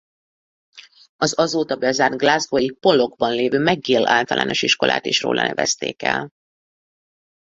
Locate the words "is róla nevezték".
5.05-6.01